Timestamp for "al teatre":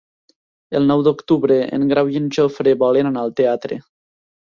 3.27-3.83